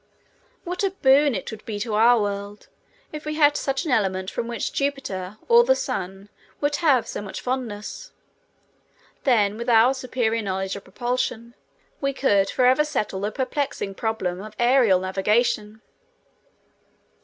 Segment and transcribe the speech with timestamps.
[0.63, 2.69] What a boon it would be to our world
[3.11, 7.21] if we had such an element for which Jupiter or the Sun would have so
[7.21, 8.11] much fondness!
[9.25, 11.53] Then with our superior knowledge of propulsion
[12.01, 15.83] we could forever settle the perplexing problem of aerial navigation.